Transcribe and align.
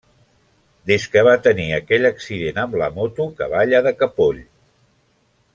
Des 0.91 1.05
que 1.15 1.23
va 1.27 1.35
tenir 1.49 1.67
aquell 1.77 2.09
accident 2.11 2.59
amb 2.63 2.75
la 2.85 2.89
moto 2.97 3.31
que 3.41 3.53
balla 3.55 3.87
de 3.89 3.97
capoll. 4.03 4.45